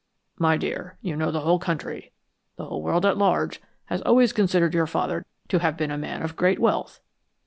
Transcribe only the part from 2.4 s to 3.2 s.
the whole world at